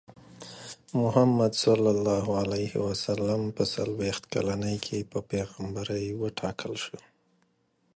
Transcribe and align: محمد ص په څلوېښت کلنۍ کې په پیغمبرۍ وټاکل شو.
محمد 1.01 1.51
ص 1.61 1.63
په 3.57 3.63
څلوېښت 3.75 4.23
کلنۍ 4.33 4.75
کې 4.85 4.99
په 5.11 5.19
پیغمبرۍ 5.31 6.05
وټاکل 6.21 6.73
شو. 6.83 6.97